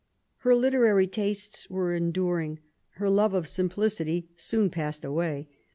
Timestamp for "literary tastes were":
0.55-1.93